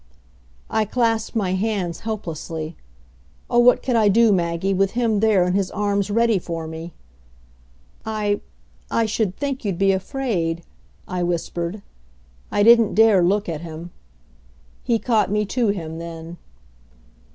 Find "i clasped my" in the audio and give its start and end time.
0.67-1.53